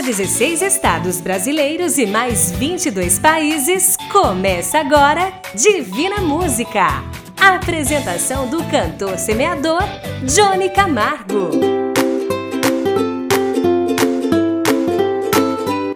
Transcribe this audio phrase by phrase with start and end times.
[0.00, 7.04] para 16 estados brasileiros e mais 22 países, começa agora Divina Música.
[7.38, 9.82] A apresentação do cantor semeador
[10.24, 11.50] Johnny Camargo.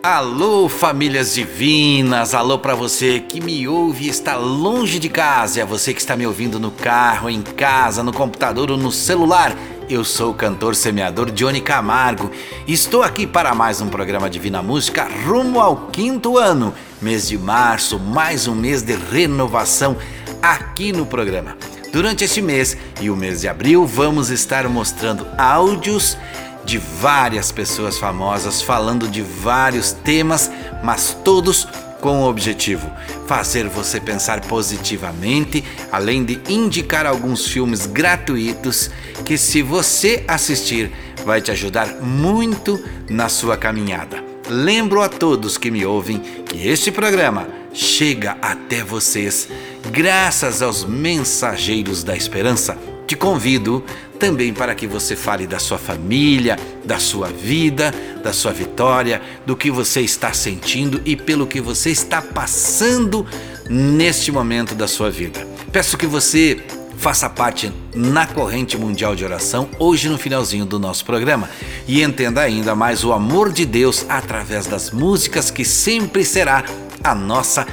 [0.02, 2.34] Alô, famílias divinas!
[2.34, 6.00] Alô para você que me ouve e está longe de casa e a você que
[6.00, 9.57] está me ouvindo no carro, em casa, no computador ou no celular.
[9.89, 12.30] Eu sou o cantor semeador Johnny Camargo
[12.66, 16.73] e estou aqui para mais um programa Divina Música rumo ao quinto ano.
[17.02, 19.97] Mês de março, mais um mês de renovação
[20.41, 21.56] aqui no programa.
[21.92, 26.16] Durante este mês e o mês de abril, vamos estar mostrando áudios
[26.64, 30.51] de várias pessoas famosas falando de vários temas,
[30.83, 31.69] mas todos
[32.04, 32.86] com o objetivo
[33.26, 38.90] fazer você pensar positivamente, além de indicar alguns filmes gratuitos
[39.24, 40.92] que, se você assistir,
[41.24, 44.22] vai te ajudar muito na sua caminhada.
[44.50, 49.48] Lembro a todos que me ouvem que este programa chega até vocês
[49.91, 52.77] graças aos mensageiros da esperança.
[53.06, 53.83] Te convido
[54.25, 59.55] também para que você fale da sua família, da sua vida, da sua vitória, do
[59.55, 63.27] que você está sentindo e pelo que você está passando
[63.69, 65.47] neste momento da sua vida.
[65.70, 66.58] Peço que você
[66.97, 71.50] faça parte na corrente mundial de oração hoje no finalzinho do nosso programa
[71.86, 76.64] e entenda ainda mais o amor de Deus através das músicas que sempre será
[77.02, 77.67] a nossa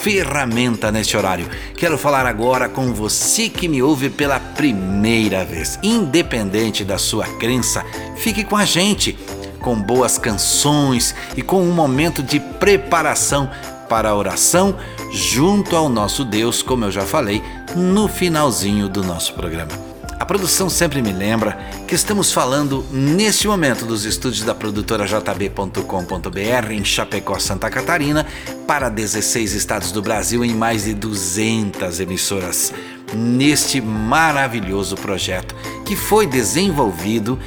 [0.00, 1.48] ferramenta neste horário.
[1.76, 5.78] Quero falar agora com você que me ouve pela primeira vez.
[5.82, 7.84] Independente da sua crença,
[8.16, 9.18] fique com a gente,
[9.60, 13.50] com boas canções e com um momento de preparação
[13.88, 14.76] para a oração
[15.12, 17.42] junto ao nosso Deus, como eu já falei
[17.74, 19.95] no finalzinho do nosso programa.
[20.18, 26.72] A produção sempre me lembra que estamos falando neste momento dos estúdios da produtora jb.com.br
[26.72, 28.26] em Chapecó, Santa Catarina,
[28.66, 32.72] para 16 estados do Brasil em mais de 200 emissoras.
[33.14, 37.38] Neste maravilhoso projeto que foi desenvolvido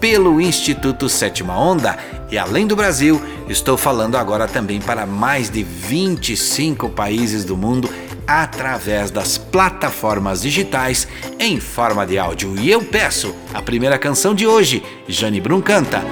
[0.00, 1.96] pelo Instituto Sétima Onda
[2.30, 7.88] e além do Brasil, estou falando agora também para mais de 25 países do mundo
[8.26, 11.06] através das plataformas digitais
[11.38, 12.58] em forma de áudio.
[12.58, 16.02] E eu peço a primeira canção de hoje, Jane Brum canta.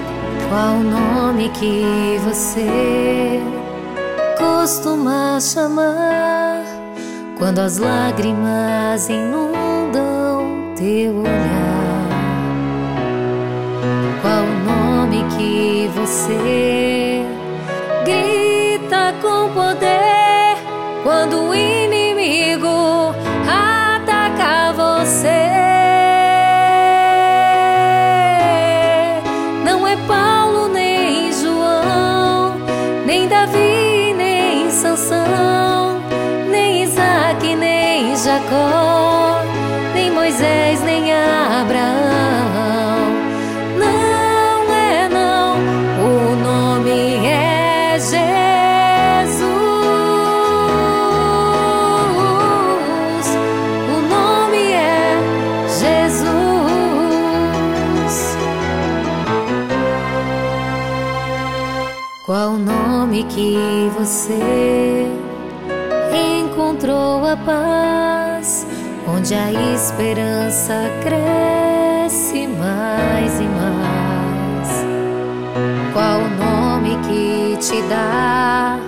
[0.48, 3.40] Qual o nome que você
[4.38, 6.62] costuma chamar
[7.36, 12.04] quando as lágrimas inundam teu olhar?
[14.22, 17.24] Qual o nome que você
[18.04, 20.56] grita com poder
[21.02, 21.54] quando
[22.26, 22.73] o
[63.28, 65.08] que você
[66.12, 68.66] encontrou a paz,
[69.08, 74.84] onde a esperança cresce mais e mais.
[75.92, 78.78] Qual o nome que te dá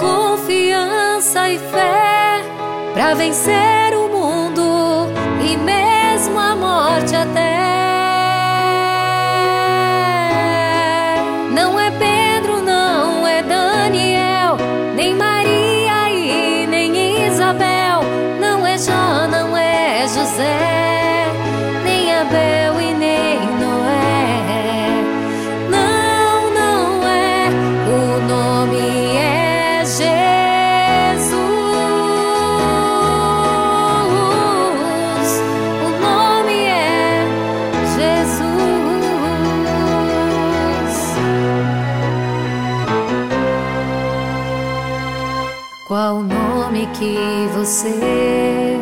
[0.00, 2.42] confiança e fé
[2.94, 3.91] para vencer
[47.02, 48.78] que você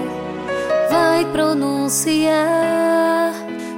[0.91, 3.33] vai pronunciar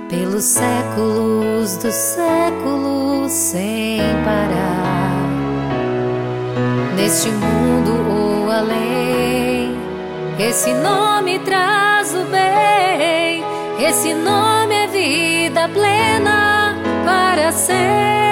[0.08, 5.28] pelos séculos dos séculos sem parar.
[6.96, 9.76] Neste mundo ou além,
[10.40, 13.44] esse nome traz o bem,
[13.78, 16.74] esse nome é vida plena
[17.04, 18.31] para sempre.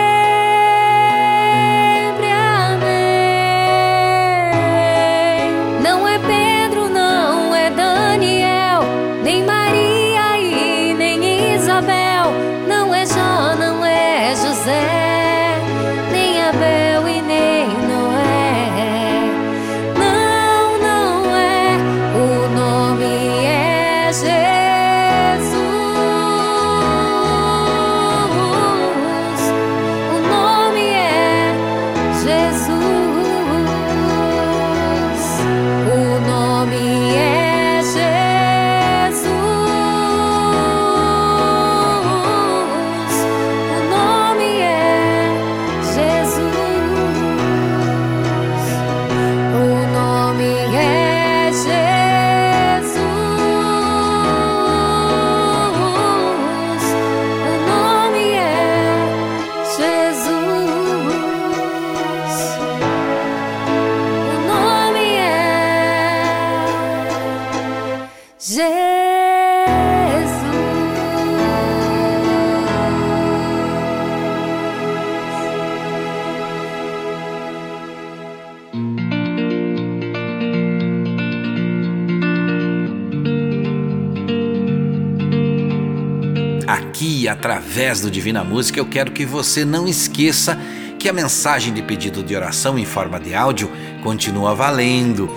[87.80, 90.60] Através do Divina Música, eu quero que você não esqueça
[90.98, 93.70] que a mensagem de pedido de oração em forma de áudio
[94.02, 95.30] continua valendo.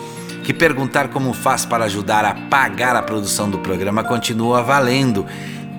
[0.43, 5.25] Que perguntar como faz para ajudar a pagar a produção do programa continua valendo.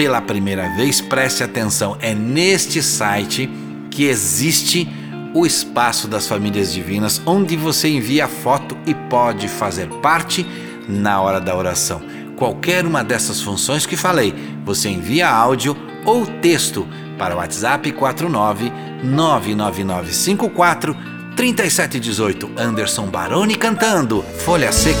[0.00, 3.50] pela primeira vez, preste atenção: é neste site
[3.90, 4.88] que existe
[5.34, 10.46] o espaço das famílias divinas, onde você envia foto e pode fazer parte
[10.88, 12.00] na hora da oração.
[12.34, 15.76] Qualquer uma dessas funções que falei, você envia áudio
[16.06, 16.88] ou texto
[17.18, 18.72] para o WhatsApp 49
[19.04, 20.96] 99954
[21.36, 24.96] 3718 Anderson Baroni cantando Folha Seca.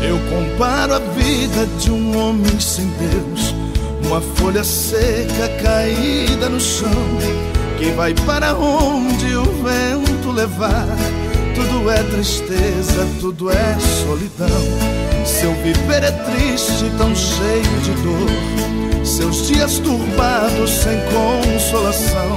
[0.00, 3.52] Eu comparo a vida de um homem sem Deus,
[4.04, 6.90] uma folha seca caída no chão
[7.78, 10.86] que vai para onde o vento levar.
[11.54, 14.48] Tudo é tristeza, tudo é solidão.
[15.24, 19.04] Seu viver é triste, tão cheio de dor.
[19.04, 22.36] Seus dias turbados, sem consolação.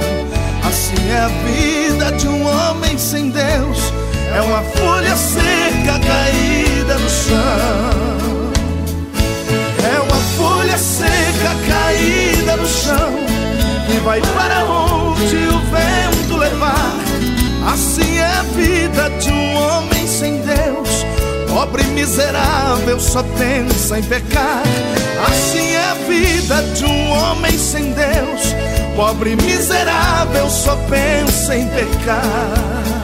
[0.66, 3.92] Assim é a vida de um homem sem Deus.
[4.34, 7.97] É uma folha seca caída no chão.
[11.38, 13.12] Seca caída no chão
[13.86, 16.94] que vai para onde o vento levar.
[17.72, 21.04] Assim é a vida de um homem sem Deus,
[21.48, 24.62] pobre e miserável, só pensa em pecar.
[25.28, 28.54] Assim é a vida de um homem sem Deus,
[28.96, 32.97] pobre e miserável, só pensa em pecar.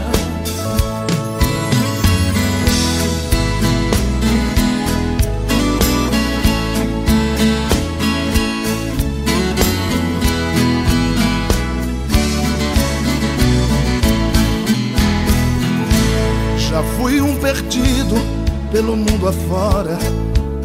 [16.82, 18.16] Fui um perdido
[18.72, 19.96] pelo mundo afora.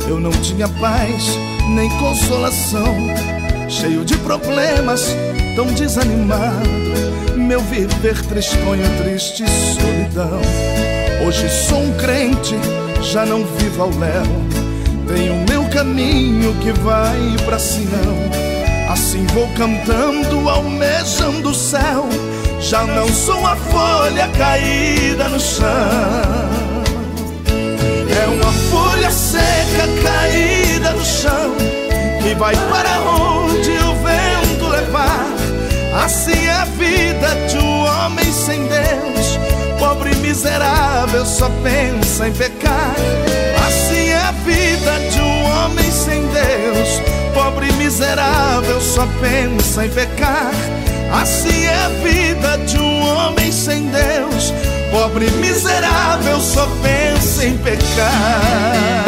[0.08, 1.38] Eu não tinha paz
[1.70, 2.96] nem consolação,
[3.68, 5.16] cheio de problemas,
[5.56, 6.70] tão desanimado.
[7.36, 10.42] Meu viver tristonho, triste solidão.
[11.26, 12.56] Hoje sou um crente,
[13.02, 14.26] já não vivo ao léu.
[15.08, 18.18] Tenho meu caminho que vai pra Sião.
[18.90, 22.10] Assim vou cantando, almejando o céu
[22.60, 25.68] já não sou a folha caída no chão.
[28.10, 31.56] É uma folha seca caída no chão
[32.22, 35.26] que vai para onde o vento levar.
[36.04, 39.40] Assim é a vida de um homem sem Deus,
[39.80, 42.96] pobre e miserável, só pensa em pecar.
[43.68, 47.02] Assim é a vida de um homem sem Deus,
[47.34, 50.52] pobre e miserável, só pensa em pecar.
[51.12, 54.54] Assim é a vida de um homem sem Deus,
[54.92, 59.06] pobre miserável, só pensa em pecar.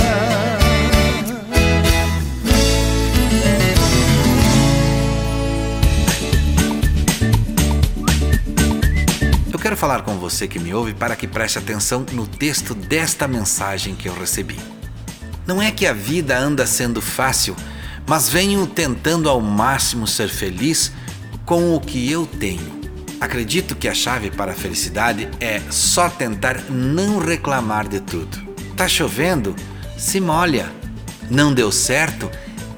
[9.53, 13.27] Eu quero falar com você que me ouve para que preste atenção no texto desta
[13.27, 14.57] mensagem que eu recebi.
[15.45, 17.55] Não é que a vida anda sendo fácil,
[18.07, 20.91] mas venho tentando ao máximo ser feliz
[21.45, 22.81] com o que eu tenho.
[23.19, 28.37] Acredito que a chave para a felicidade é só tentar não reclamar de tudo.
[28.75, 29.55] Tá chovendo?
[29.97, 30.71] Se molha.
[31.29, 32.29] Não deu certo?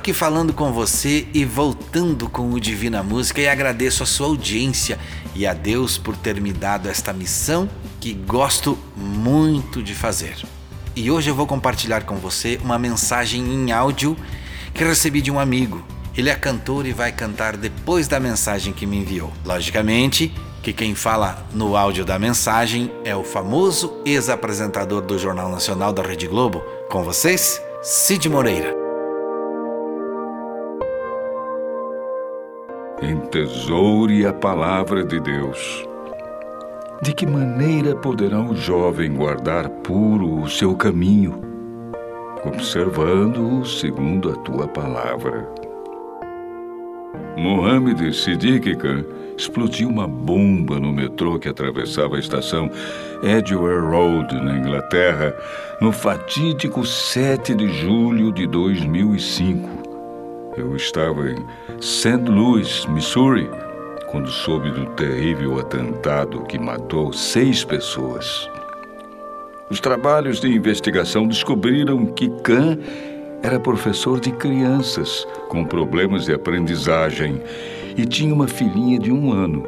[0.00, 4.98] Aqui falando com você e voltando com o Divina Música e agradeço a sua audiência
[5.34, 7.68] e a Deus por ter me dado esta missão
[8.00, 10.38] que gosto muito de fazer.
[10.96, 14.16] E hoje eu vou compartilhar com você uma mensagem em áudio
[14.72, 15.84] que recebi de um amigo.
[16.16, 19.30] Ele é cantor e vai cantar depois da mensagem que me enviou.
[19.44, 25.92] Logicamente que quem fala no áudio da mensagem é o famoso ex-apresentador do Jornal Nacional
[25.92, 26.62] da Rede Globo.
[26.90, 28.79] Com vocês, Cid Moreira.
[33.02, 35.86] Entesoure a palavra de Deus.
[37.02, 41.40] De que maneira poderá o jovem guardar puro o seu caminho?
[42.44, 45.48] Observando-o segundo a tua palavra.
[47.38, 49.04] Mohammed Siddiq Khan
[49.34, 52.70] explodiu uma bomba no metrô que atravessava a estação
[53.22, 55.34] Edgware Road, na Inglaterra,
[55.80, 59.79] no fatídico 7 de julho de 2005.
[60.56, 61.36] Eu estava em
[61.80, 62.16] St.
[62.28, 63.48] Louis, Missouri,
[64.10, 68.50] quando soube do terrível atentado que matou seis pessoas.
[69.70, 72.78] Os trabalhos de investigação descobriram que Khan
[73.42, 77.40] era professor de crianças com problemas de aprendizagem
[77.96, 79.64] e tinha uma filhinha de um ano.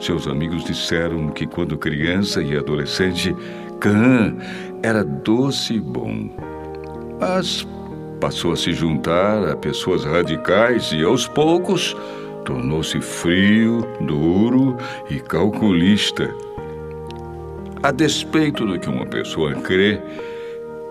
[0.00, 3.34] Seus amigos disseram que, quando criança e adolescente,
[3.78, 4.36] Khan
[4.82, 6.28] era doce e bom.
[7.20, 7.64] Mas
[8.20, 11.96] passou a se juntar a pessoas radicais e, aos poucos,
[12.44, 14.76] tornou-se frio, duro
[15.10, 16.34] e calculista.
[17.82, 20.00] A despeito do que uma pessoa crê,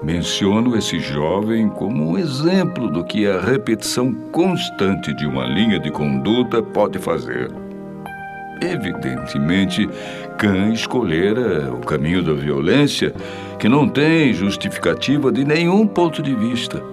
[0.04, 5.90] menciono esse jovem como um exemplo do que a repetição constante de uma linha de
[5.90, 7.50] conduta pode fazer.
[8.62, 9.90] Evidentemente,
[10.38, 13.14] Kant escolhera o caminho da violência,
[13.58, 16.93] que não tem justificativa de nenhum ponto de vista.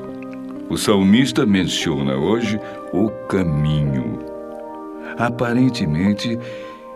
[0.71, 2.57] O salmista menciona hoje
[2.93, 4.21] o caminho.
[5.19, 6.39] Aparentemente,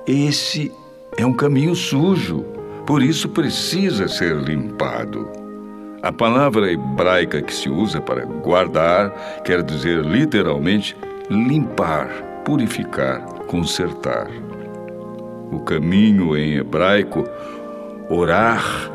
[0.06, 0.70] esse
[1.18, 2.44] é um caminho sujo,
[2.86, 5.28] por isso precisa ser limpado.
[6.00, 9.10] A palavra hebraica que se usa para guardar
[9.42, 10.96] quer dizer literalmente
[11.28, 12.06] limpar,
[12.44, 14.28] purificar, consertar.
[15.50, 17.24] O caminho em hebraico,
[18.08, 18.93] orar,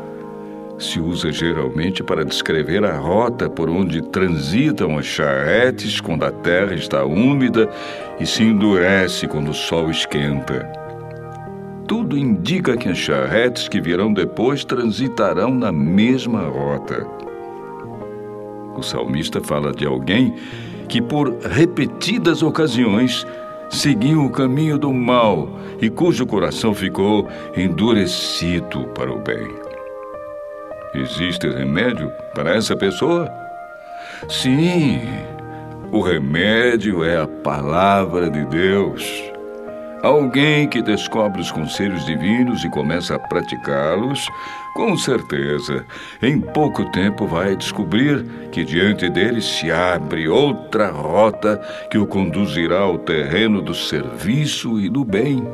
[0.80, 6.74] se usa geralmente para descrever a rota por onde transitam as charretes quando a terra
[6.74, 7.68] está úmida
[8.18, 10.66] e se endurece quando o sol esquenta.
[11.86, 17.06] Tudo indica que as charretes que virão depois transitarão na mesma rota.
[18.76, 20.34] O salmista fala de alguém
[20.88, 23.26] que, por repetidas ocasiões,
[23.68, 29.69] seguiu o caminho do mal e cujo coração ficou endurecido para o bem.
[30.94, 33.30] Existe remédio para essa pessoa?
[34.28, 35.00] Sim,
[35.92, 39.30] o remédio é a palavra de Deus.
[40.02, 44.26] Alguém que descobre os conselhos divinos e começa a praticá-los,
[44.74, 45.84] com certeza,
[46.22, 52.80] em pouco tempo vai descobrir que diante dele se abre outra rota que o conduzirá
[52.80, 55.46] ao terreno do serviço e do bem.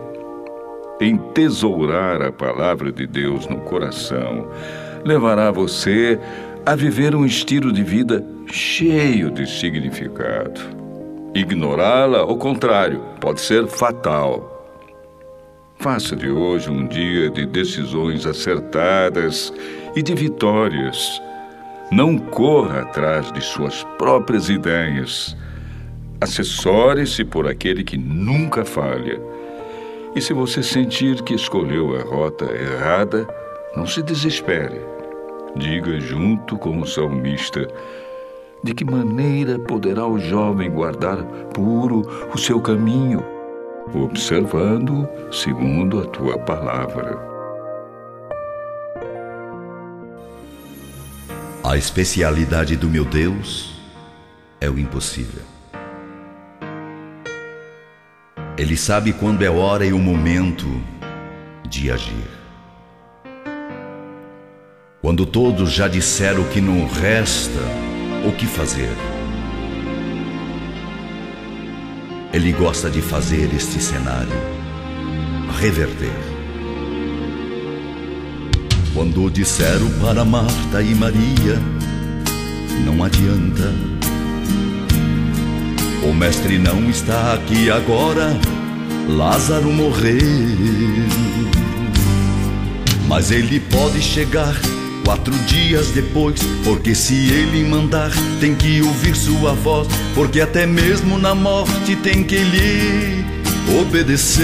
[1.01, 4.49] Entesourar a palavra de Deus no coração
[5.07, 6.19] levará você
[6.66, 10.61] a viver um estilo de vida cheio de significado.
[11.35, 14.53] Ignorá-la, ao contrário, pode ser fatal.
[15.79, 19.53] Faça de hoje um dia de decisões acertadas
[19.95, 21.23] e de vitórias.
[21.92, 25.37] Não corra atrás de suas próprias ideias.
[26.21, 29.21] Assessore-se por aquele que nunca falha.
[30.16, 33.29] E se você sentir que escolheu a rota errada,
[33.77, 34.95] não se desespere.
[35.57, 37.66] Diga junto com o salmista:
[38.62, 43.25] de que maneira poderá o jovem guardar puro o seu caminho,
[43.95, 47.19] observando segundo a tua palavra?
[51.64, 53.81] A especialidade do meu Deus
[54.61, 55.42] é o impossível.
[58.59, 60.66] Ele sabe quando é hora e o momento
[61.69, 62.36] de agir.
[65.07, 67.61] Quando todos já disseram que não resta
[68.27, 68.90] o que fazer.
[72.33, 74.33] Ele gosta de fazer este cenário
[75.61, 76.11] reverter.
[78.92, 81.57] Quando disseram para Marta e Maria,
[82.85, 83.73] não adianta.
[86.03, 88.37] O mestre não está aqui agora,
[89.09, 90.19] Lázaro morreu.
[93.07, 94.53] Mas ele pode chegar
[95.07, 101.16] Quatro dias depois, porque se ele mandar, tem que ouvir sua voz, porque até mesmo
[101.16, 103.25] na morte tem que lhe
[103.81, 104.42] obedecer.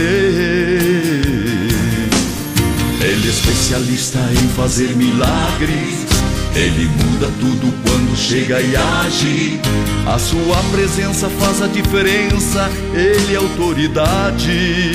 [3.00, 6.06] Ele é especialista em fazer milagres,
[6.54, 9.60] ele muda tudo quando chega e age.
[10.06, 14.92] A sua presença faz a diferença, ele é autoridade.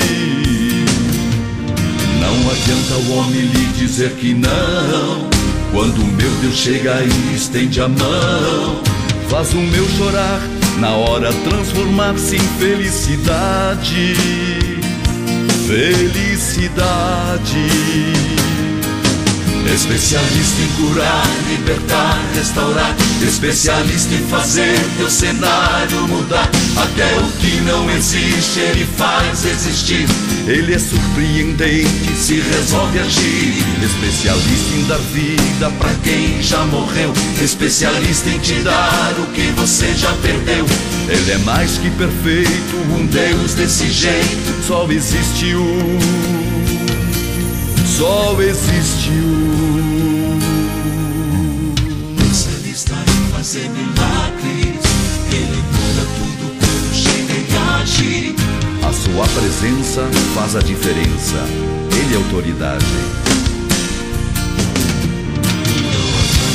[2.22, 5.37] Não adianta o homem lhe dizer que não.
[5.72, 8.82] Quando meu Deus chega e estende a mão,
[9.28, 10.40] faz o meu chorar,
[10.78, 14.14] na hora transformar-se em felicidade.
[15.66, 16.88] Felicidade.
[19.74, 22.96] Especialista em curar, libertar, restaurar.
[23.22, 26.50] Especialista em fazer teu cenário mudar.
[26.76, 30.06] Até o que não existe, ele faz existir.
[30.46, 33.62] Ele é surpreendente, se resolve agir.
[33.84, 37.12] Especialista em dar vida para quem já morreu.
[37.42, 40.64] Especialista em te dar o que você já perdeu.
[41.08, 44.66] Ele é mais que perfeito, um Deus desse jeito.
[44.66, 46.28] Só existe um
[47.98, 49.37] só existe um.
[59.12, 60.02] Sua presença
[60.34, 61.36] faz a diferença,
[61.98, 62.84] ele é autoridade.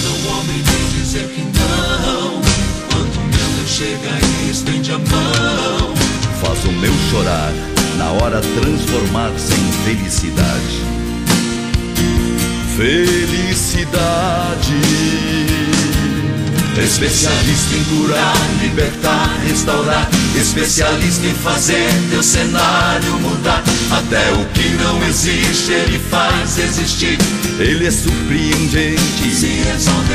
[0.04, 0.62] Não homem
[0.92, 2.42] dizer que não,
[2.90, 5.94] quando meu chega e estende a mão.
[6.42, 7.54] Faz o meu chorar,
[7.98, 10.94] na hora transformar-se em felicidade
[12.76, 14.74] felicidade.
[16.84, 20.10] Especialista em curar, libertar, restaurar.
[20.36, 23.64] Especialista em fazer teu cenário mudar.
[23.92, 27.18] Até o que não existe, ele faz existir.
[27.60, 29.64] Ele é surpreendente, se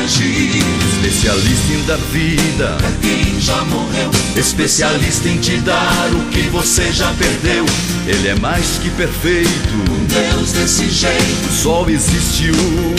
[0.05, 0.63] agir.
[0.93, 4.11] Especialista em dar vida pra quem já morreu.
[4.37, 7.65] Especialista em te dar o que você já perdeu.
[8.07, 9.75] Ele é mais que perfeito.
[9.91, 12.95] Um Deus desse jeito só existe um.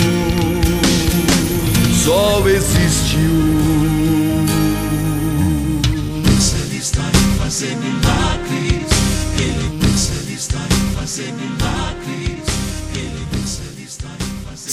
[2.03, 3.58] Só existe um.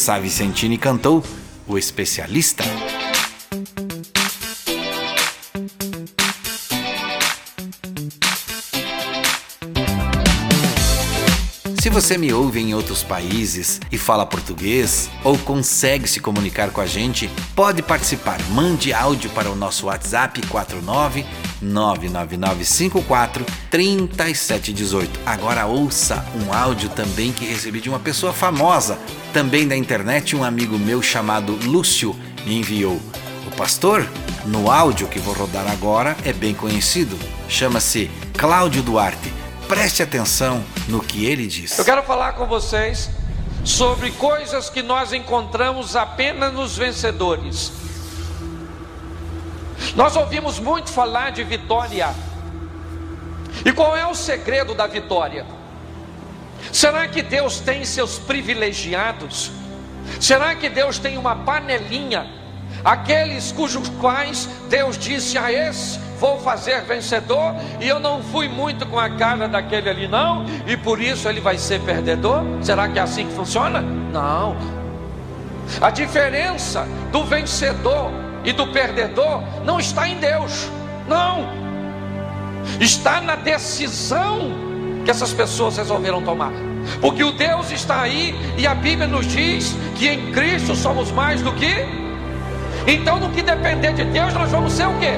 [0.07, 1.21] Sá Vicentini cantou
[1.66, 2.62] O Especialista.
[11.83, 16.81] Se você me ouve em outros países e fala português ou consegue se comunicar com
[16.81, 18.40] a gente, pode participar.
[18.51, 21.27] Mande áudio para o nosso WhatsApp 49
[21.61, 25.21] 99954 3718.
[25.25, 28.99] Agora ouça um áudio também que recebi de uma pessoa famosa,
[29.33, 32.14] também da internet, um amigo meu chamado Lúcio
[32.45, 33.01] me enviou.
[33.47, 34.07] O pastor,
[34.45, 37.19] no áudio que vou rodar agora, é bem conhecido.
[37.49, 39.33] Chama-se Cláudio Duarte.
[39.69, 41.79] Preste atenção no que ele diz.
[41.79, 43.11] Eu quero falar com vocês
[43.64, 47.73] sobre coisas que nós encontramos apenas nos vencedores.
[49.96, 52.14] Nós ouvimos muito falar de vitória.
[53.64, 55.46] E qual é o segredo da vitória?
[56.70, 59.50] Será que Deus tem seus privilegiados?
[60.20, 62.30] Será que Deus tem uma panelinha?
[62.85, 68.87] Aqueles cujos quais Deus disse a esse vou fazer vencedor, e eu não fui muito
[68.87, 72.42] com a cara daquele ali, não, e por isso ele vai ser perdedor?
[72.62, 73.80] Será que é assim que funciona?
[73.80, 74.56] Não.
[75.80, 78.11] A diferença do vencedor
[78.46, 80.70] e do perdedor não está em Deus,
[81.09, 81.48] não,
[82.80, 84.52] está na decisão
[85.04, 86.52] que essas pessoas resolveram tomar.
[87.00, 91.42] Porque o Deus está aí e a Bíblia nos diz que em Cristo somos mais
[91.42, 91.74] do que.
[92.87, 95.14] Então, no que depender de Deus, nós vamos ser o quê?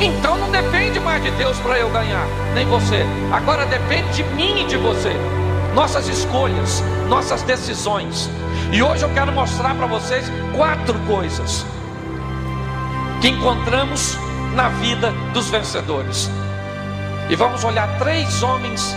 [0.00, 3.06] Então não depende mais de Deus para eu ganhar, nem você.
[3.32, 5.12] Agora depende de mim e de você.
[5.74, 8.28] Nossas escolhas, nossas decisões.
[8.72, 11.64] E hoje eu quero mostrar para vocês quatro coisas
[13.26, 14.16] que encontramos
[14.54, 16.30] na vida dos vencedores.
[17.28, 18.96] E vamos olhar três homens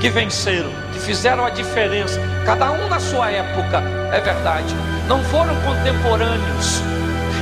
[0.00, 3.80] que venceram, que fizeram a diferença, cada um na sua época,
[4.12, 4.74] é verdade.
[5.06, 6.82] Não foram contemporâneos,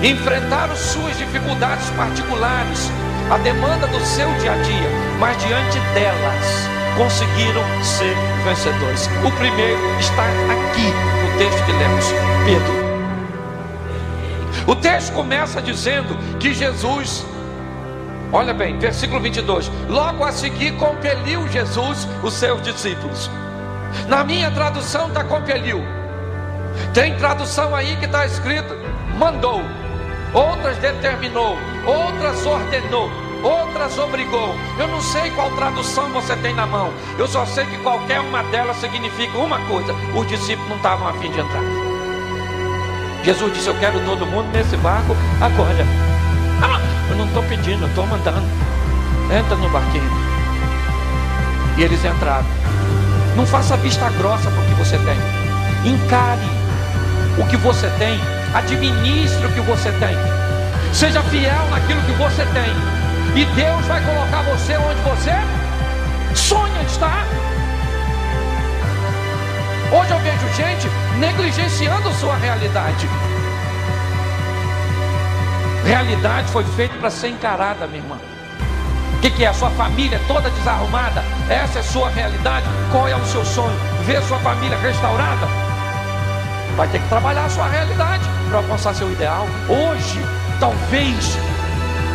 [0.03, 2.91] enfrentaram suas dificuldades particulares,
[3.31, 6.69] a demanda do seu dia a dia, mas diante delas
[6.99, 9.09] conseguiram ser vencedores.
[9.25, 12.05] O primeiro está aqui no texto que lemos,
[12.45, 12.86] Pedro.
[14.67, 17.25] O texto começa dizendo que Jesus,
[18.33, 23.31] olha bem, versículo 22, logo a seguir compeliu Jesus os seus discípulos.
[24.09, 25.83] Na minha tradução está compeliu.
[26.93, 28.75] Tem tradução aí que está escrito
[29.19, 29.63] mandou
[30.37, 33.11] outras determinou, outras ordenou,
[33.43, 34.55] outras obrigou.
[34.79, 38.43] Eu não sei qual tradução você tem na mão, eu só sei que qualquer uma
[38.45, 41.86] delas significa uma coisa: os discípulos não estavam a fim de entrar.
[43.27, 45.85] Jesus disse: Eu quero todo mundo nesse barco agora.
[46.63, 48.47] Ah, eu não estou pedindo, eu estou mandando.
[49.31, 50.11] Entra no barquinho.
[51.77, 52.47] E eles entraram.
[53.37, 55.93] Não faça vista grossa para o que você tem.
[55.93, 56.49] Encare
[57.37, 58.19] o que você tem
[58.57, 60.17] Administre o que você tem.
[60.91, 62.73] Seja fiel naquilo que você tem.
[63.35, 65.33] E Deus vai colocar você onde você
[66.35, 67.27] sonha estar.
[69.93, 73.09] Hoje eu vejo gente negligenciando sua realidade.
[75.85, 78.19] Realidade foi feita para ser encarada, minha irmã.
[79.15, 79.49] O que, que, é?
[79.49, 81.23] A sua família toda desarrumada?
[81.49, 82.67] Essa é sua realidade?
[82.91, 83.77] Qual é o seu sonho?
[84.05, 85.47] Ver sua família restaurada?
[86.77, 89.47] Vai ter que trabalhar a sua realidade para alcançar seu ideal.
[89.69, 90.21] Hoje,
[90.59, 91.39] talvez,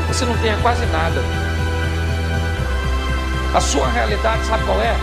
[0.07, 1.21] você não tenha quase nada.
[3.55, 4.93] A sua realidade, sabe qual é?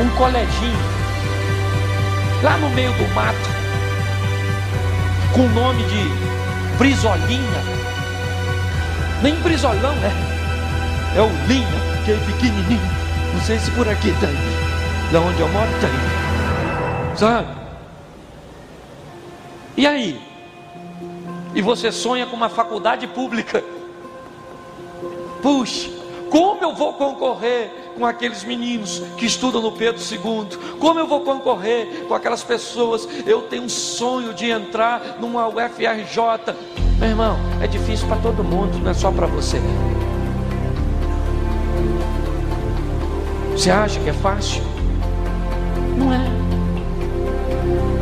[0.00, 0.95] Um coleginho,
[2.42, 3.36] lá no meio do mato,
[5.32, 7.76] com o nome de Brisolinha.
[9.22, 10.12] Nem Brisolão, né?
[11.16, 11.66] É o Linha,
[12.04, 12.90] que é pequenininho.
[13.32, 14.34] Não sei se por aqui tem.
[15.12, 17.16] Lá onde eu moro tem.
[17.16, 17.48] Sabe?
[19.76, 20.26] E aí?
[21.56, 23.64] e você sonha com uma faculdade pública.
[25.40, 25.88] Puxa,
[26.30, 30.76] como eu vou concorrer com aqueles meninos que estudam no Pedro II?
[30.78, 33.08] Como eu vou concorrer com aquelas pessoas?
[33.26, 36.54] Eu tenho um sonho de entrar numa UFRJ.
[36.98, 39.60] Meu irmão, é difícil para todo mundo, não é só para você.
[43.52, 44.62] Você acha que é fácil?
[45.96, 46.20] Não é.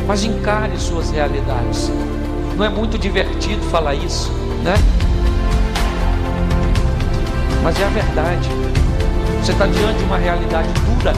[0.05, 1.89] Mas encare suas realidades.
[2.55, 4.31] Não é muito divertido falar isso,
[4.63, 4.73] né?
[7.63, 8.49] Mas é a verdade.
[9.45, 11.13] Você está diante de uma realidade dura,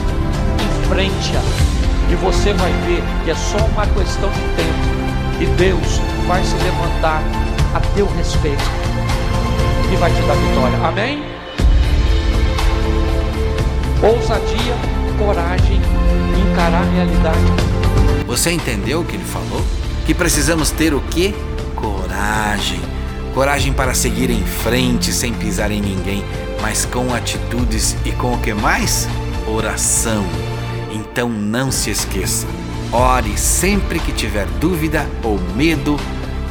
[0.84, 1.40] enfrente-a.
[2.12, 5.40] E você vai ver que é só uma questão de tempo.
[5.40, 7.22] E Deus vai se levantar
[7.74, 8.62] a teu respeito
[9.90, 10.76] e vai te dar vitória.
[10.86, 11.24] Amém?
[14.02, 14.74] Ousadia,
[15.18, 15.80] coragem,
[16.52, 17.38] encarar a realidade.
[18.26, 19.64] Você entendeu o que ele falou?
[20.04, 21.34] Que precisamos ter o quê?
[21.74, 22.82] Coragem.
[23.32, 26.22] Coragem para seguir em frente sem pisar em ninguém,
[26.60, 29.08] mas com atitudes e com o que mais?
[29.46, 30.24] Oração.
[30.92, 32.46] Então não se esqueça.
[32.92, 35.96] Ore sempre que tiver dúvida ou medo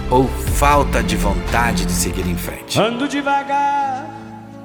[0.09, 2.79] ou falta de vontade de seguir em frente.
[2.79, 4.07] Ando devagar,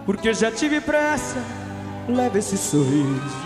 [0.07, 1.43] porque já tive pressa.
[2.09, 3.37] Leva esse sorriso,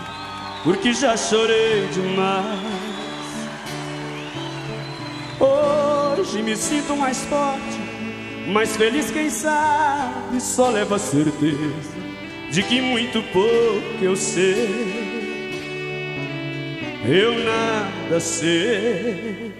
[0.63, 2.59] porque já chorei demais.
[5.39, 7.79] Hoje me sinto mais forte,
[8.47, 10.41] mais feliz, quem sabe.
[10.41, 11.97] Só leva a certeza
[12.51, 15.17] de que muito pouco eu sei.
[17.05, 19.53] Eu nada sei.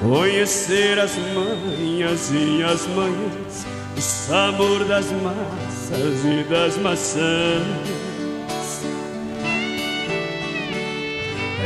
[0.00, 7.97] Conhecer as manhas e as manhãs, o sabor das massas e das maçãs.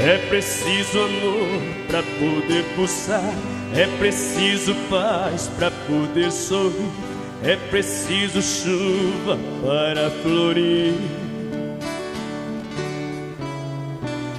[0.05, 3.35] É preciso amor para poder pulsar,
[3.75, 6.91] é preciso paz para poder sorrir,
[7.45, 10.95] é preciso chuva para florir.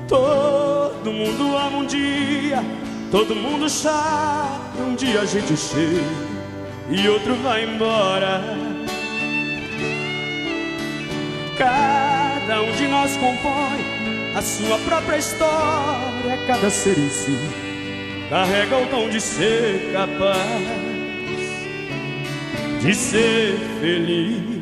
[0.08, 2.64] Todo mundo ama um dia
[3.14, 6.02] Todo mundo chato, um dia a gente chega
[6.90, 8.42] e outro vai embora.
[11.56, 13.93] Cada um de nós compõe
[14.36, 17.38] a sua própria história, cada ser em si
[18.30, 20.84] carrega o dom de ser capaz
[22.82, 24.54] de ser feliz.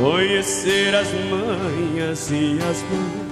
[0.00, 3.30] Conhecer as manhas e as mães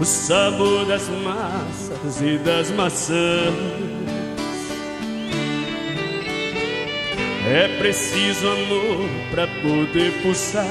[0.00, 3.93] o sabor das massas e das maçãs.
[7.54, 10.66] É preciso amor para poder pulsar,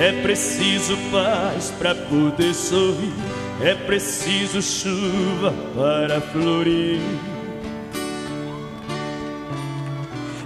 [0.00, 3.12] é preciso paz para poder sorrir,
[3.60, 7.02] é preciso chuva para florir.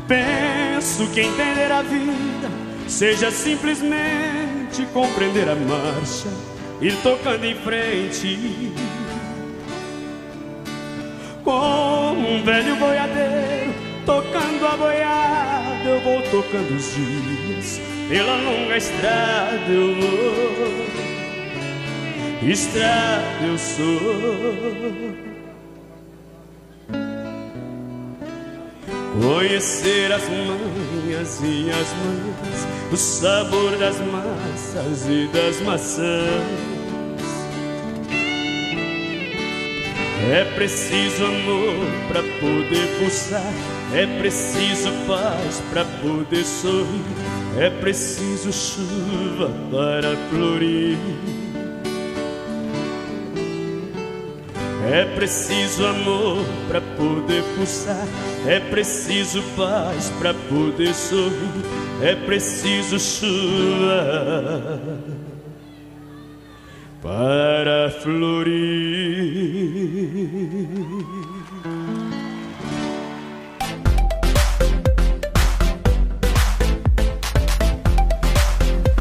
[0.09, 2.51] Penso que entender a vida
[2.89, 6.29] seja simplesmente compreender a marcha
[6.81, 8.73] ir tocando em frente.
[11.45, 13.66] Como um velho boiadeiro
[14.07, 20.87] tocando a boiada, eu vou tocando os dias pela longa estrada eu vou.
[22.49, 25.27] Estrada eu sou.
[29.21, 36.77] Conhecer as manhas e as manhãs, o sabor das massas e das maçãs.
[40.31, 43.53] É preciso amor para poder pulsar,
[43.95, 47.05] é preciso paz para poder sorrir,
[47.59, 50.99] é preciso chuva para florir.
[54.89, 58.07] É preciso amor para poder pulsar,
[58.47, 61.65] é preciso paz para poder sorrir,
[62.03, 64.21] é preciso chuva
[67.03, 68.57] para florir.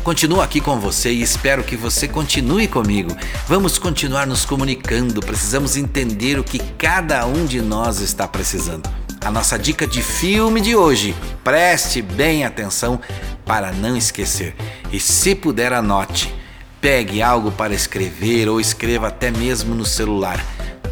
[0.05, 3.09] Continuo aqui com você e espero que você continue comigo.
[3.47, 8.87] Vamos continuar nos comunicando, precisamos entender o que cada um de nós está precisando.
[9.19, 13.01] A nossa dica de filme de hoje, preste bem atenção
[13.47, 14.55] para não esquecer.
[14.93, 16.31] E se puder, anote.
[16.79, 20.39] Pegue algo para escrever ou escreva até mesmo no celular.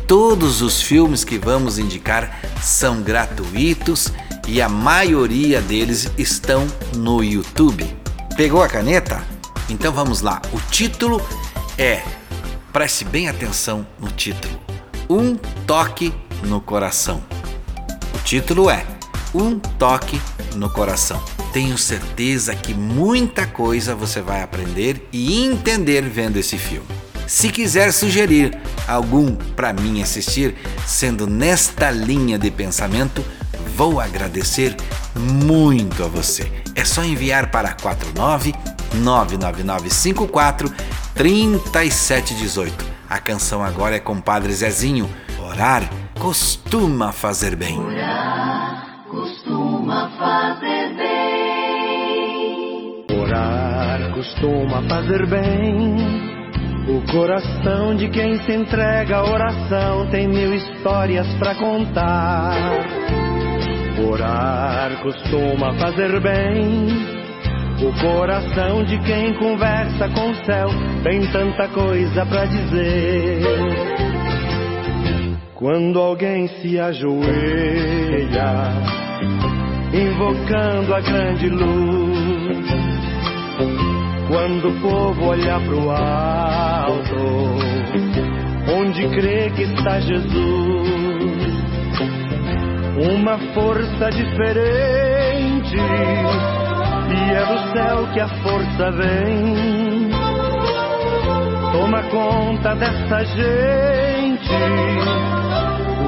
[0.07, 4.11] Todos os filmes que vamos indicar são gratuitos
[4.47, 8.02] e a maioria deles estão no YouTube.
[8.35, 9.23] Pegou a caneta?
[9.69, 10.41] Então vamos lá.
[10.51, 11.21] O título
[11.77, 12.01] é,
[12.71, 14.59] preste bem atenção no título:
[15.07, 15.35] Um
[15.67, 16.11] Toque
[16.43, 17.23] no Coração.
[18.15, 18.87] O título é
[19.35, 20.19] Um Toque
[20.55, 21.23] no Coração.
[21.53, 26.87] Tenho certeza que muita coisa você vai aprender e entender vendo esse filme.
[27.27, 30.55] Se quiser sugerir algum para mim assistir,
[30.87, 33.23] sendo nesta linha de pensamento,
[33.75, 34.75] vou agradecer
[35.15, 36.51] muito a você.
[36.75, 38.53] É só enviar para 49
[38.95, 40.71] 99954
[41.13, 42.85] 3718.
[43.09, 45.07] A canção agora é com Padre Zezinho.
[45.39, 45.87] Orar
[46.19, 47.79] costuma fazer bem.
[47.79, 51.13] Orar costuma fazer bem.
[53.19, 56.33] Orar costuma fazer bem.
[56.87, 63.22] O coração de quem se entrega à oração tem mil histórias para contar.
[64.05, 66.87] Orar costuma fazer bem.
[67.81, 70.69] O coração de quem conversa com o céu
[71.03, 73.41] tem tanta coisa para dizer.
[75.55, 77.23] Quando alguém se ajoelha,
[79.93, 82.67] invocando a grande luz,
[84.27, 87.15] quando o povo olha pro alto,
[88.77, 91.12] onde crê que está Jesus,
[92.97, 100.09] uma força diferente e é do céu que a força vem.
[101.71, 104.51] Toma conta dessa gente,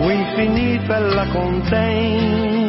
[0.05, 2.65] o infinito ela contém.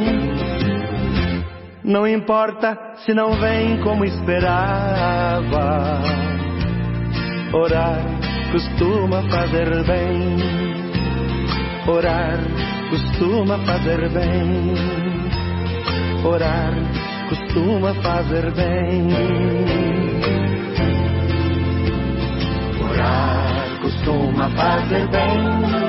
[1.85, 6.01] Não importa se não vem como esperava,
[7.53, 8.17] orar
[8.51, 10.37] costuma fazer bem.
[11.87, 12.39] Orar
[12.91, 14.75] costuma fazer bem.
[16.25, 16.73] Orar
[17.29, 19.09] costuma fazer bem.
[22.83, 25.87] Orar costuma fazer bem.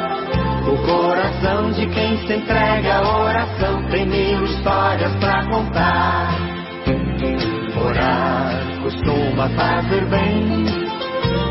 [0.68, 6.30] O coração de quem se entrega à oração tem mil histórias pra contar.
[7.84, 10.66] Orar costuma fazer bem.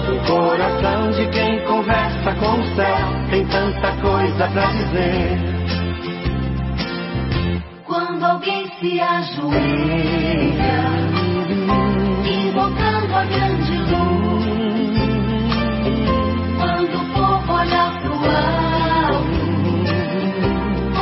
[0.09, 5.39] O coração de quem conversa com o céu tem tanta coisa pra dizer.
[7.85, 10.85] Quando alguém se ajoelha,
[12.25, 14.47] invocando a grande luz,
[16.59, 18.15] quando o povo olha pro
[19.15, 19.47] alto,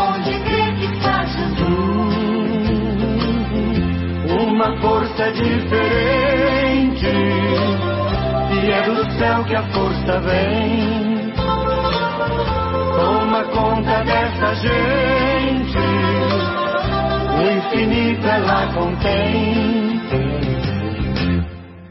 [0.00, 2.14] onde crê que está Jesus,
[4.40, 7.06] uma força diferente.
[8.52, 11.13] E é do céu que a força vem.
[13.54, 15.78] Conta dessa gente.
[17.38, 20.00] O infinito ela contém.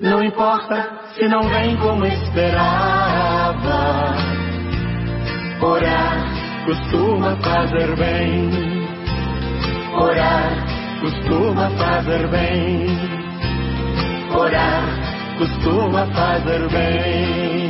[0.02, 3.13] Não importa se não vem como esperava.
[5.62, 6.26] Orar
[6.65, 8.49] costuma fazer bem.
[9.95, 10.52] Orar
[10.99, 12.88] costuma fazer bem.
[14.36, 14.84] Orar
[15.38, 17.62] costuma fazer bem.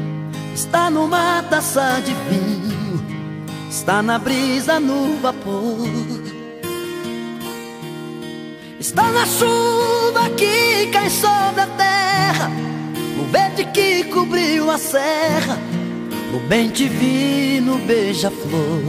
[0.56, 3.04] está numa taça de vinho,
[3.70, 5.90] está na brisa no vapor.
[8.80, 12.52] Está na chuva que cai sobre a terra,
[13.18, 15.58] no verde que cobriu a serra,
[16.32, 18.82] no bem divino beija-flor.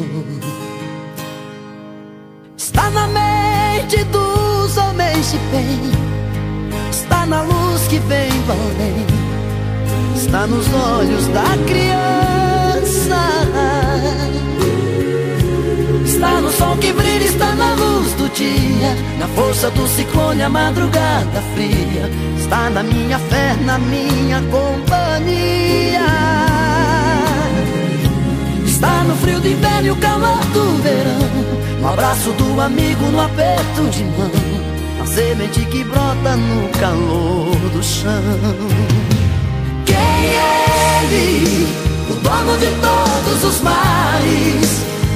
[2.57, 5.81] Está na mente dos homens de bem,
[6.91, 9.07] está na luz que vem do além,
[10.17, 12.22] está nos olhos da criança.
[16.23, 20.49] Está no sol que brilha, está na luz do dia, na força do ciclone, a
[20.49, 22.09] madrugada fria.
[22.39, 25.99] Está na minha fé, na minha companhia.
[28.65, 33.21] Está no frio do inverno e o calor do verão, No abraço do amigo, no
[33.21, 34.31] aperto de mão
[35.03, 38.23] A semente que brota no calor do chão
[39.85, 41.67] Quem é ele?
[42.11, 44.92] O dono de todos os mares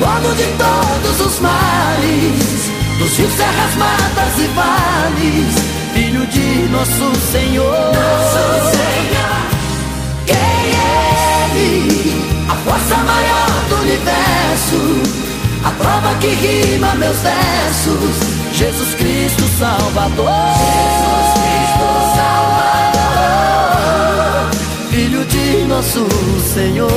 [0.00, 5.54] Dono de todos os mares, dos rios, serras, matas e vales,
[5.92, 7.70] filho de nosso Senhor.
[7.70, 9.40] Nosso Senhor.
[10.26, 10.96] Quem é
[11.54, 12.48] Ele?
[12.48, 14.80] A força maior do universo,
[15.64, 18.16] a prova que rima meus versos,
[18.54, 20.30] Jesus Cristo Salvador.
[20.56, 21.86] Jesus Cristo
[22.16, 23.20] Salvador,
[24.90, 26.08] filho de nosso
[26.54, 26.90] Senhor.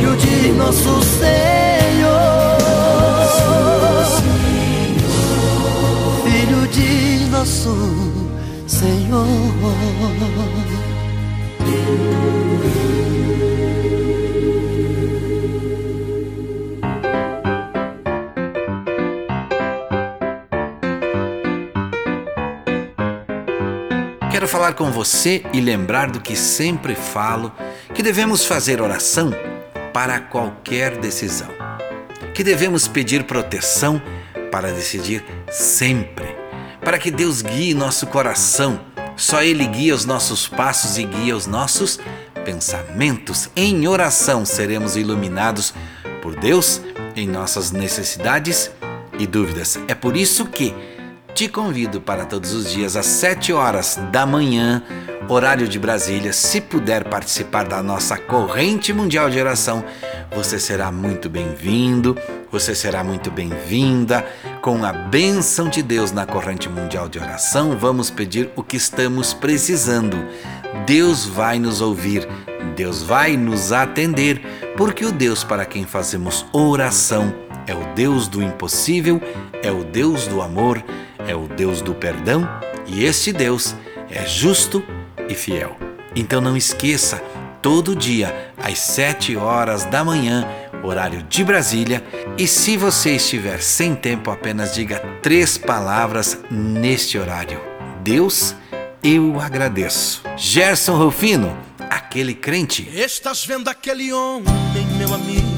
[0.00, 2.56] Filho de nosso Senhor,
[6.24, 7.76] Filho de nosso
[8.66, 9.26] Senhor.
[24.30, 27.52] Quero falar com você e lembrar do que sempre falo,
[27.94, 29.30] que devemos fazer oração
[29.92, 31.48] para qualquer decisão.
[32.34, 34.00] Que devemos pedir proteção
[34.50, 36.36] para decidir sempre.
[36.80, 38.80] Para que Deus guie nosso coração.
[39.16, 42.00] Só Ele guia os nossos passos e guia os nossos
[42.44, 43.50] pensamentos.
[43.54, 45.74] Em oração seremos iluminados
[46.22, 46.80] por Deus
[47.14, 48.70] em nossas necessidades
[49.18, 49.78] e dúvidas.
[49.88, 50.74] É por isso que
[51.34, 54.82] te convido para todos os dias às 7 horas da manhã,
[55.28, 56.32] horário de Brasília.
[56.32, 59.84] Se puder participar da nossa corrente mundial de oração,
[60.34, 62.16] você será muito bem-vindo,
[62.50, 64.24] você será muito bem-vinda.
[64.60, 69.32] Com a bênção de Deus na corrente mundial de oração, vamos pedir o que estamos
[69.32, 70.16] precisando.
[70.86, 72.28] Deus vai nos ouvir,
[72.76, 74.40] Deus vai nos atender,
[74.76, 77.34] porque o Deus para quem fazemos oração
[77.66, 79.20] é o Deus do impossível,
[79.62, 80.82] é o Deus do amor,
[81.26, 82.48] é o Deus do perdão
[82.86, 83.74] e este Deus
[84.10, 84.82] é justo
[85.28, 85.76] e fiel.
[86.14, 87.22] Então não esqueça,
[87.62, 90.46] todo dia às sete horas da manhã,
[90.82, 92.04] horário de Brasília,
[92.36, 97.60] e se você estiver sem tempo, apenas diga três palavras neste horário.
[98.02, 98.54] Deus,
[99.02, 100.22] eu agradeço.
[100.36, 101.56] Gerson Rufino,
[101.90, 102.88] aquele crente.
[102.92, 104.44] Estás vendo aquele homem,
[104.96, 105.48] meu amigo?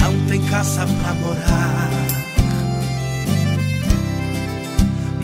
[0.00, 2.11] Não tem casa pra morar.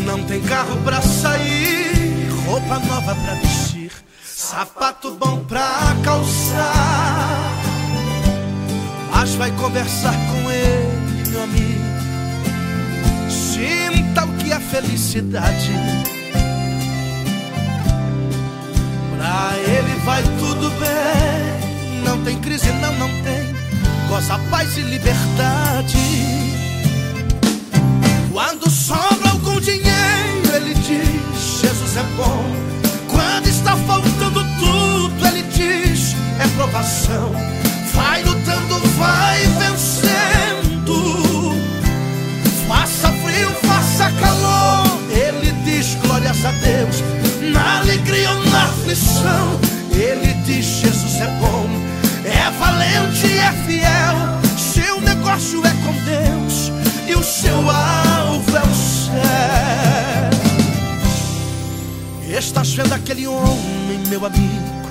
[0.08, 3.92] Não tem carro pra sair, roupa nova pra vestir,
[4.24, 7.52] sapato bom pra calçar.
[9.12, 11.84] mas vai conversar com ele, meu amigo.
[13.28, 15.72] Sinta o que é felicidade.
[19.14, 22.02] Pra ele vai tudo bem.
[22.02, 23.54] Não tem crise, não, não tem.
[24.08, 25.98] Goza paz e liberdade.
[28.32, 29.27] Quando sobra
[29.58, 32.44] algum dinheiro, ele diz: Jesus é bom.
[33.08, 37.32] Quando está faltando tudo, ele diz: é provação.
[37.94, 40.94] Vai lutando, vai vencendo.
[42.68, 44.98] Faça frio, faça calor.
[45.10, 47.02] Ele diz: glórias a Deus.
[47.52, 49.60] Na alegria ou na aflição,
[49.92, 51.66] ele diz: Jesus é bom.
[52.24, 54.47] É valente, é fiel.
[55.28, 56.72] Negócio é com Deus
[57.06, 59.12] e o seu alvo é o céu.
[62.38, 64.88] Estás vendo aquele homem, meu amigo?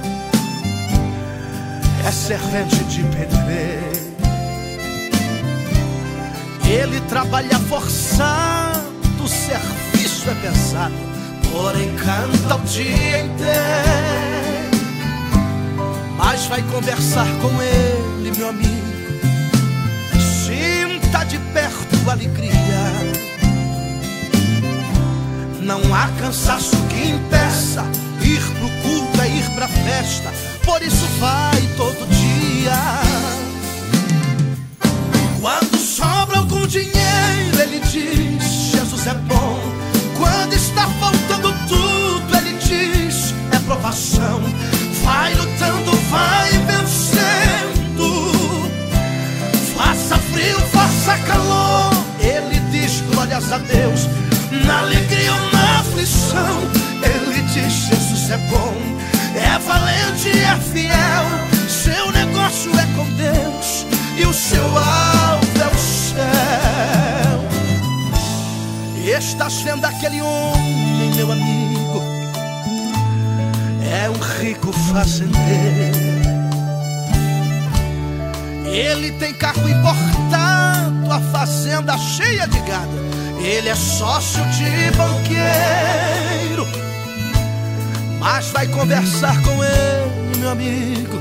[2.08, 4.16] É servente de pedreiro.
[6.70, 8.84] Ele trabalha forçado,
[9.20, 10.94] o serviço é pesado,
[11.52, 13.48] porém canta o dia inteiro.
[16.16, 18.77] Mas vai conversar com ele, meu amigo.
[22.08, 22.52] Perto a alegria.
[25.62, 27.84] Não há cansaço que impeça
[28.22, 30.32] ir pro culto, é ir pra festa.
[30.64, 32.74] Por isso vai todo dia.
[35.42, 39.60] Quando sobra algum dinheiro, ele diz: Jesus é bom.
[40.18, 44.42] Quando está faltando tudo, ele diz: é provação.
[45.04, 47.48] Vai lutando, vai vencendo.
[49.76, 50.60] Faça frio,
[51.16, 51.92] calor.
[52.20, 54.08] Ele diz: glórias a Deus.
[54.66, 56.62] Na alegria ou na aflição,
[57.04, 58.74] ele diz: Jesus é bom.
[59.36, 61.26] É valente, é fiel.
[61.70, 63.86] Seu negócio é com Deus
[64.18, 66.18] e o seu alvo é o céu.
[69.20, 72.04] Estás vendo aquele homem, meu amigo?
[73.90, 76.17] É um rico fazendeiro.
[78.72, 82.98] Ele tem carro importado, a fazenda cheia de gado.
[83.40, 86.68] Ele é sócio de banqueiro.
[88.20, 91.18] Mas vai conversar com ele, meu amigo.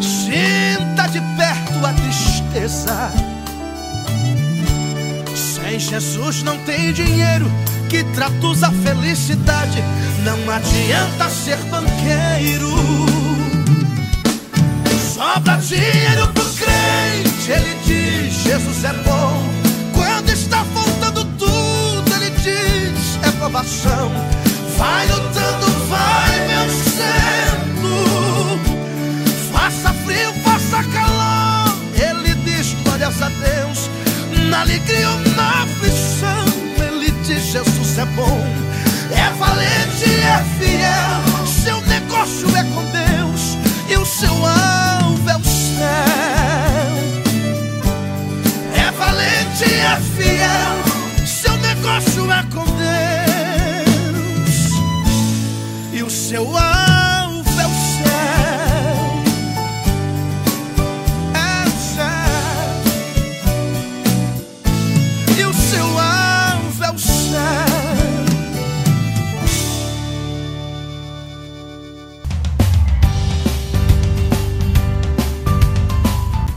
[0.00, 3.12] Sinta de perto a tristeza.
[5.36, 7.50] Sem Jesus não tem dinheiro
[7.88, 9.82] que traduz a felicidade.
[10.24, 13.09] Não adianta ser banqueiro.
[15.20, 19.42] Sobra dinheiro pro crente, ele diz: Jesus é bom.
[19.92, 24.10] Quando está faltando tudo, ele diz: é provação.
[24.78, 27.90] Vai lutando, vai vencendo.
[29.52, 31.76] Faça frio, faça calor.
[31.96, 33.90] Ele diz: glórias a Deus.
[34.48, 36.46] Na alegria ou na aflição,
[36.82, 38.40] ele diz: Jesus é bom.
[39.12, 41.46] É valente, é fiel.
[41.46, 43.58] Seu negócio é com Deus
[43.90, 44.99] e o seu alvo
[49.60, 51.26] valente, é fiel.
[51.26, 53.90] Seu negócio é com Deus
[55.92, 58.04] e o seu alvo é o céu.
[61.34, 62.06] É o céu
[65.38, 67.20] e o seu alvo é o céu.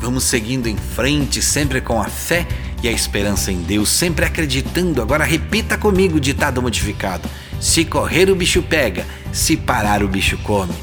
[0.02, 2.46] Vamos seguindo em frente, sempre com a fé
[2.84, 5.02] e a esperança em Deus, sempre acreditando.
[5.02, 7.28] Agora repita comigo o ditado modificado:
[7.60, 10.74] Se correr, o bicho pega, se parar, o bicho come.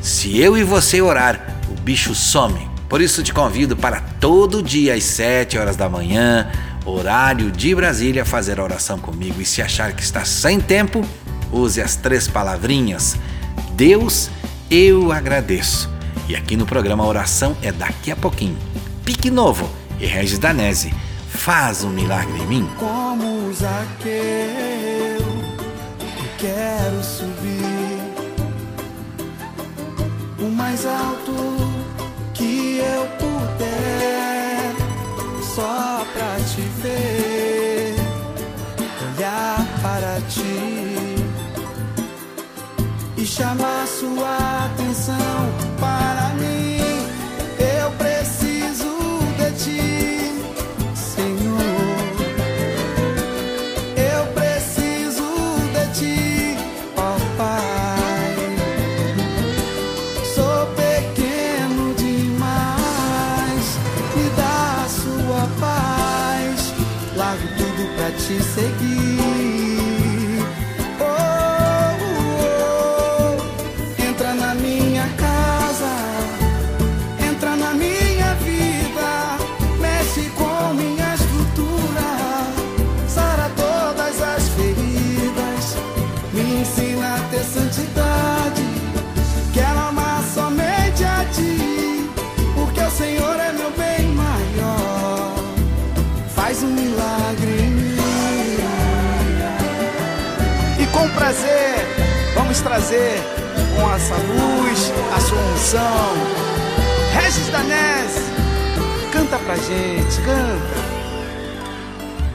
[0.00, 2.68] Se eu e você orar, o bicho some.
[2.88, 6.50] Por isso te convido para todo dia às 7 horas da manhã,
[6.84, 9.40] horário de Brasília, fazer a oração comigo.
[9.40, 11.06] E se achar que está sem tempo,
[11.52, 13.16] use as três palavrinhas:
[13.74, 14.30] Deus,
[14.70, 15.90] eu agradeço.
[16.26, 18.56] E aqui no programa a oração é daqui a pouquinho.
[19.04, 19.68] Pique Novo
[20.00, 20.92] e Regis Danese.
[21.40, 22.68] Faz um milagre em mim.
[22.78, 25.24] Como Zaqueu, eu
[26.36, 27.98] quero subir
[30.38, 31.32] o mais alto
[32.34, 34.74] que eu puder,
[35.54, 37.94] só pra te ver,
[39.16, 41.16] olhar para ti
[43.16, 45.29] e chamar sua atenção
[102.80, 103.20] trazer
[103.76, 106.14] com essa luz a sua unção.
[107.12, 108.16] Regis Danés,
[109.12, 110.90] canta pra gente, canta.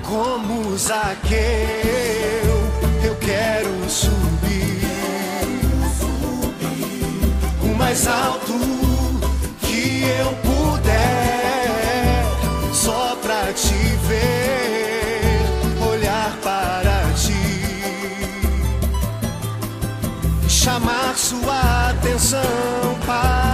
[0.03, 1.35] Como Zaqueu,
[3.03, 4.85] eu quero subir
[7.63, 8.44] o mais alto
[22.25, 22.41] atenção
[23.05, 23.44] para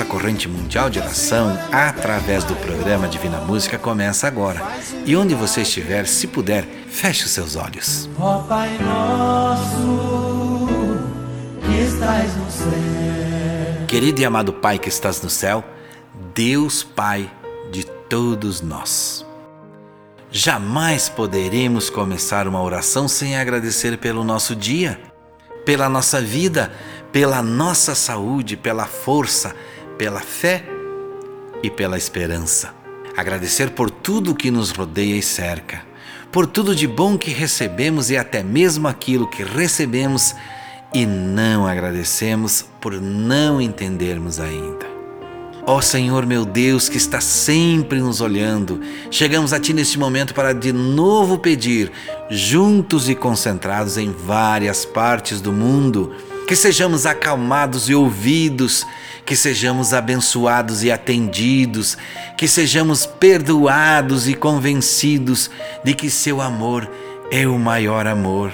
[0.00, 4.62] nossa corrente mundial de oração, através do programa Divina Música, começa agora.
[5.04, 8.08] E onde você estiver, se puder, feche os seus olhos.
[8.18, 10.38] Ó Pai nosso,
[11.60, 13.86] que estás no céu.
[13.86, 15.62] Querido e amado Pai que estás no céu,
[16.34, 17.30] Deus Pai
[17.70, 19.26] de todos nós.
[20.30, 24.98] Jamais poderemos começar uma oração sem agradecer pelo nosso dia,
[25.66, 26.72] pela nossa vida,
[27.12, 29.54] pela nossa saúde, pela força,
[30.00, 30.64] pela fé
[31.62, 32.74] e pela esperança.
[33.14, 35.82] Agradecer por tudo que nos rodeia e cerca,
[36.32, 40.34] por tudo de bom que recebemos e até mesmo aquilo que recebemos
[40.94, 44.88] e não agradecemos por não entendermos ainda.
[45.66, 48.80] Ó Senhor meu Deus, que está sempre nos olhando,
[49.10, 51.92] chegamos a Ti neste momento para de novo pedir,
[52.30, 56.14] juntos e concentrados em várias partes do mundo,
[56.50, 58.84] que sejamos acalmados e ouvidos,
[59.24, 61.96] que sejamos abençoados e atendidos,
[62.36, 65.48] que sejamos perdoados e convencidos
[65.84, 66.90] de que Seu amor
[67.30, 68.50] é o maior amor.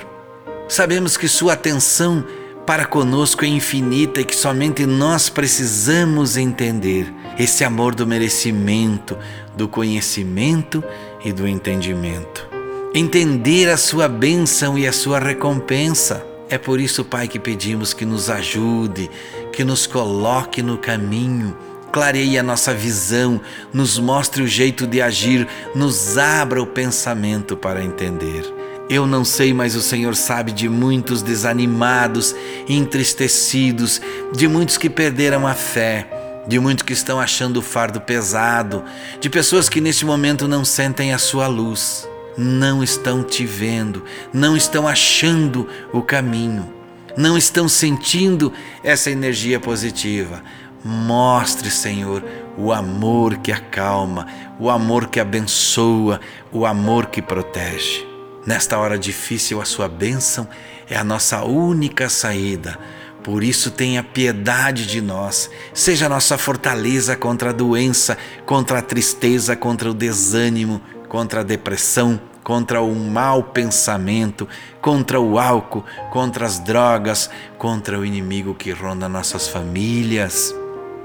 [0.68, 2.22] Sabemos que Sua atenção
[2.66, 9.16] para conosco é infinita e que somente nós precisamos entender esse amor do merecimento,
[9.56, 10.84] do conhecimento
[11.24, 12.46] e do entendimento.
[12.94, 16.35] Entender a Sua bênção e a Sua recompensa.
[16.48, 19.10] É por isso, Pai, que pedimos que nos ajude,
[19.52, 21.56] que nos coloque no caminho,
[21.92, 23.40] clareie a nossa visão,
[23.72, 28.44] nos mostre o jeito de agir, nos abra o pensamento para entender.
[28.88, 32.32] Eu não sei, mas o Senhor sabe de muitos desanimados,
[32.68, 34.00] entristecidos,
[34.32, 36.08] de muitos que perderam a fé,
[36.46, 38.84] de muitos que estão achando o fardo pesado,
[39.20, 44.56] de pessoas que neste momento não sentem a sua luz, não estão te vendo, não
[44.56, 46.72] estão achando o caminho,
[47.16, 50.42] não estão sentindo essa energia positiva.
[50.84, 52.22] Mostre, Senhor,
[52.56, 54.26] o amor que acalma,
[54.60, 56.20] o amor que abençoa,
[56.52, 58.06] o amor que protege.
[58.46, 60.48] Nesta hora difícil, a sua bênção
[60.88, 62.78] é a nossa única saída.
[63.24, 69.56] Por isso, tenha piedade de nós, seja nossa fortaleza contra a doença, contra a tristeza,
[69.56, 74.48] contra o desânimo, contra a depressão, contra o mau pensamento,
[74.80, 77.28] contra o álcool, contra as drogas,
[77.58, 80.54] contra o inimigo que ronda nossas famílias.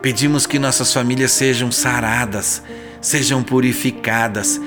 [0.02, 2.62] Pedimos que nossas famílias sejam saradas,
[3.02, 4.60] sejam purificadas,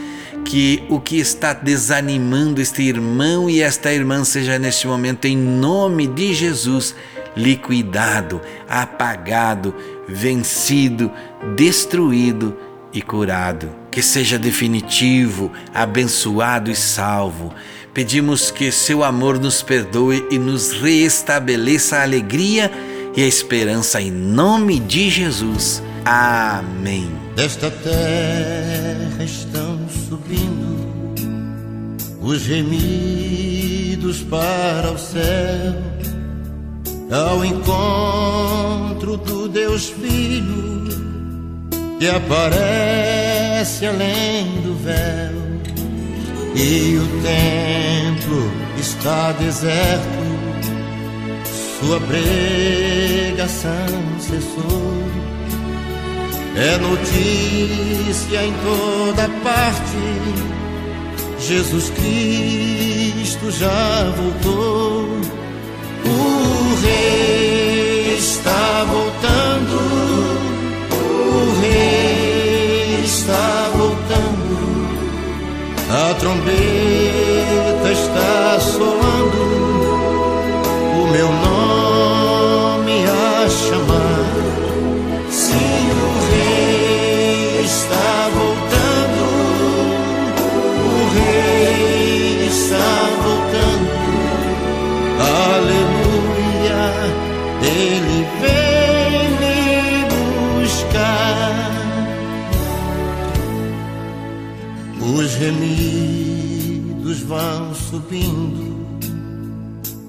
[0.45, 6.07] que o que está desanimando este irmão e esta irmã seja neste momento, em nome
[6.07, 6.95] de Jesus,
[7.37, 9.75] liquidado, apagado,
[10.09, 11.11] vencido,
[11.57, 12.57] destruído
[12.93, 13.84] e curado.
[13.95, 17.55] Que seja definitivo, abençoado e salvo.
[17.93, 22.73] Pedimos que seu amor nos perdoe e nos reestabeleça a alegria
[23.17, 25.81] e a esperança em nome de Jesus.
[26.05, 27.09] Amém.
[27.37, 29.79] Desta terra estão
[30.09, 30.75] subindo
[32.21, 35.73] os gemidos para o céu,
[37.13, 41.04] ao encontro do Deus Filho
[41.99, 45.45] que aparece além do véu.
[46.57, 50.05] E o templo está deserto,
[51.81, 53.71] sua pregação
[54.21, 54.95] cessou.
[56.57, 59.99] É notícia em toda parte,
[61.41, 65.09] Jesus Cristo já voltou.
[66.07, 69.94] O Rei está voltando,
[76.25, 76.64] trombeta
[108.05, 108.75] subindo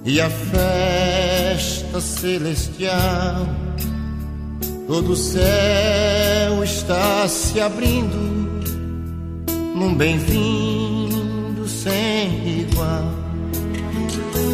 [0.04, 3.48] e a festa celestial.
[4.88, 8.18] Todo o céu está se abrindo
[9.76, 13.12] num bem-vindo sem igual.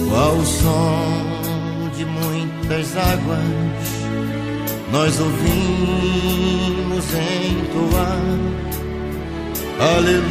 [0.09, 3.41] Qual o som de muitas águas
[4.91, 8.80] nós ouvimos entoar.
[9.81, 10.29] Aleluias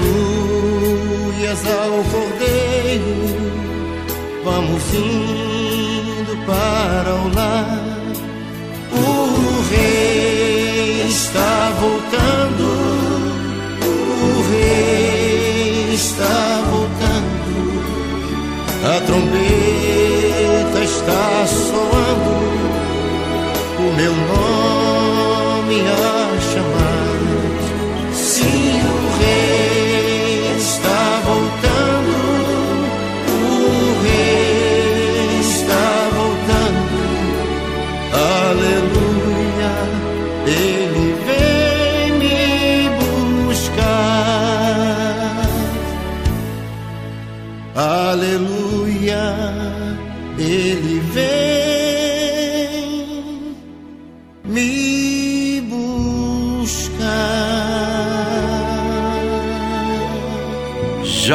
[1.66, 3.18] ao Cordeiro,
[4.44, 7.82] vamos indo para o lar.
[8.92, 12.62] O Rei está voltando,
[13.82, 17.82] o Rei está voltando,
[18.86, 22.38] a trombeta está soando,
[23.80, 25.80] o meu nome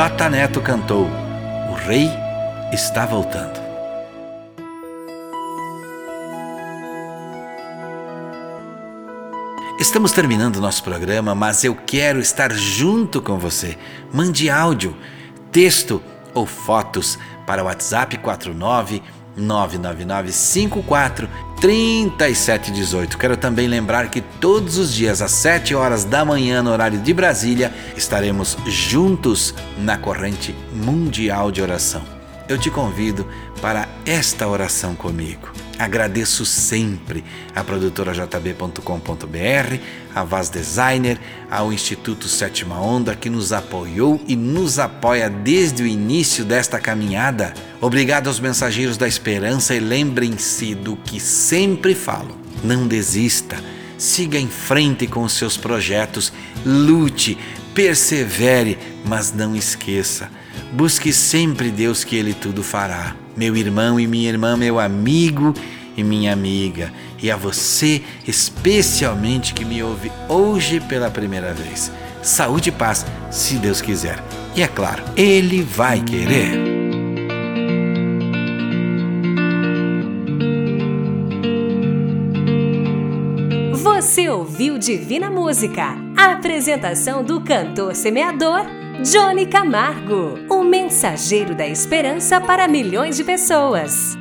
[0.06, 0.10] buscar.
[0.10, 0.30] J.
[0.30, 1.08] Neto cantou:
[1.72, 2.10] O Rei
[2.72, 3.66] está voltando.
[9.80, 13.78] Estamos terminando nosso programa, mas eu quero estar junto com você.
[14.12, 14.95] Mande áudio,
[15.51, 16.01] texto
[16.34, 19.03] ou fotos para o WhatsApp 49
[19.36, 21.30] 99954
[21.66, 23.18] 3718.
[23.18, 27.11] Quero também lembrar que todos os dias às 7 horas da manhã no horário de
[27.11, 32.03] Brasília estaremos juntos na corrente mundial de oração.
[32.47, 33.28] Eu te convido
[33.63, 35.64] para esta oração comigo.
[35.78, 37.24] Agradeço sempre
[37.54, 39.80] a produtora jb.com.br,
[40.14, 41.20] a Vaz Designer,
[41.52, 47.54] ao Instituto Sétima Onda que nos apoiou e nos apoia desde o início desta caminhada.
[47.82, 52.38] Obrigado aos mensageiros da esperança e lembrem-se do que sempre falo.
[52.64, 53.58] Não desista,
[53.98, 56.32] siga em frente com os seus projetos,
[56.66, 57.38] lute,
[57.74, 60.30] persevere, mas não esqueça.
[60.72, 63.16] Busque sempre Deus que Ele tudo fará.
[63.36, 65.53] Meu irmão e minha irmã, meu amigo
[65.97, 66.91] e minha amiga,
[67.22, 71.91] e a você especialmente que me ouve hoje pela primeira vez.
[72.22, 74.22] Saúde e paz, se Deus quiser.
[74.56, 76.76] E é claro, Ele vai querer.
[83.74, 88.66] Você ouviu Divina Música, a apresentação do cantor semeador
[89.03, 94.18] Johnny Camargo, o mensageiro da esperança para milhões de pessoas.